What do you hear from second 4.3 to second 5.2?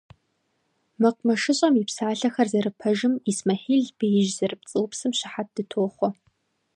зэрыпцӀыупсым